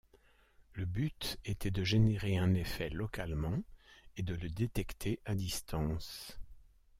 Le 0.73 0.85
but 0.85 1.37
était 1.45 1.69
de 1.69 1.83
générer 1.83 2.35
un 2.35 2.55
effet 2.55 2.89
localement 2.89 3.61
et 4.17 4.23
de 4.23 4.33
le 4.33 4.49
détecter 4.49 5.19
à 5.25 5.35
distance. 5.35 6.39